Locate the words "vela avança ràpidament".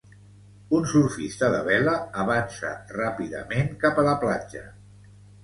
1.67-3.71